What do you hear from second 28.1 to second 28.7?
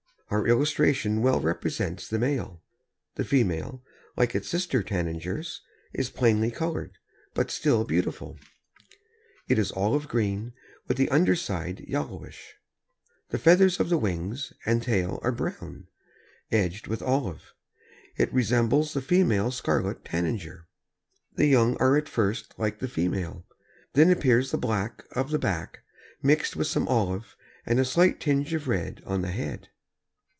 tinge of